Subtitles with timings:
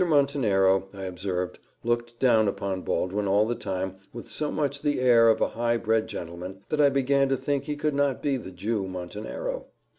[0.03, 5.29] Montenero, I observed, looked down upon Baldwin all the time with so much the air
[5.29, 8.49] of a high bred gentleman, that I began to think he could not be the
[8.49, 9.67] Jew Montenero.